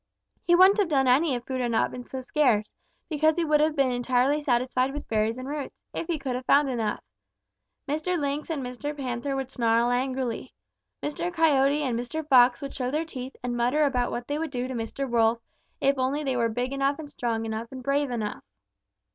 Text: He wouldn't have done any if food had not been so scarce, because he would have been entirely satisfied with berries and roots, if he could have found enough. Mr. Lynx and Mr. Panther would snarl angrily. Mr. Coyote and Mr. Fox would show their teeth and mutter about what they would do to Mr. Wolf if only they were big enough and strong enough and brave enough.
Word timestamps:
He 0.41 0.55
wouldn't 0.55 0.79
have 0.79 0.87
done 0.89 1.07
any 1.07 1.35
if 1.35 1.45
food 1.45 1.61
had 1.61 1.69
not 1.69 1.91
been 1.91 2.07
so 2.07 2.21
scarce, 2.21 2.73
because 3.07 3.35
he 3.37 3.45
would 3.45 3.59
have 3.59 3.75
been 3.75 3.91
entirely 3.91 4.41
satisfied 4.41 4.95
with 4.95 5.07
berries 5.07 5.37
and 5.37 5.47
roots, 5.47 5.83
if 5.93 6.07
he 6.07 6.17
could 6.17 6.33
have 6.33 6.47
found 6.47 6.71
enough. 6.71 7.03
Mr. 7.87 8.17
Lynx 8.17 8.49
and 8.49 8.63
Mr. 8.63 8.97
Panther 8.97 9.35
would 9.35 9.51
snarl 9.51 9.91
angrily. 9.91 10.55
Mr. 11.03 11.31
Coyote 11.31 11.83
and 11.83 11.99
Mr. 11.99 12.27
Fox 12.27 12.63
would 12.63 12.73
show 12.73 12.89
their 12.89 13.05
teeth 13.05 13.35
and 13.43 13.55
mutter 13.55 13.83
about 13.85 14.09
what 14.09 14.27
they 14.27 14.39
would 14.39 14.49
do 14.49 14.67
to 14.67 14.73
Mr. 14.73 15.07
Wolf 15.07 15.39
if 15.79 15.99
only 15.99 16.23
they 16.23 16.35
were 16.35 16.49
big 16.49 16.73
enough 16.73 16.97
and 16.97 17.07
strong 17.07 17.45
enough 17.45 17.71
and 17.71 17.83
brave 17.83 18.09
enough. 18.09 18.43